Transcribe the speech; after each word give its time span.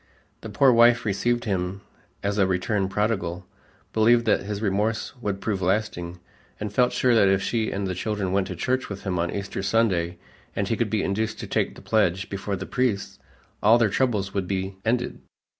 The 0.41 0.49
poor 0.49 0.71
wife 0.71 1.05
received 1.05 1.43
him 1.43 1.81
as 2.23 2.39
a 2.39 2.47
returned 2.47 2.89
prodigal, 2.89 3.45
believed 3.93 4.25
that 4.25 4.41
his 4.41 4.59
remorse 4.59 5.13
would 5.21 5.39
prove 5.41 5.61
lasting, 5.61 6.17
and 6.59 6.73
felt 6.73 6.91
sure 6.91 7.13
that 7.13 7.27
if 7.27 7.43
she 7.43 7.69
and 7.69 7.85
the 7.85 7.93
children 7.93 8.31
went 8.31 8.47
to 8.47 8.55
church 8.55 8.89
with 8.89 9.03
him 9.03 9.19
on 9.19 9.29
Easter 9.29 9.61
Sunday 9.61 10.17
and 10.55 10.69
he 10.69 10.75
could 10.75 10.89
be 10.89 11.03
induced 11.03 11.37
to 11.41 11.45
take 11.45 11.75
the 11.75 11.83
pledge 11.83 12.31
before 12.31 12.55
the 12.55 12.65
priest, 12.65 13.19
all 13.61 13.77
their 13.77 13.89
troubles 13.89 14.33
would 14.33 14.47
be 14.47 14.73
ended. 14.83 15.21